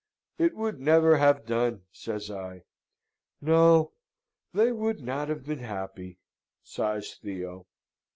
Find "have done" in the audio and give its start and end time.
1.17-1.83